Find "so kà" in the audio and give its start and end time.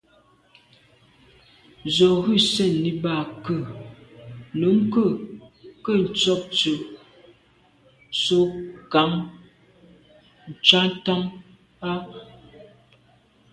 8.23-9.01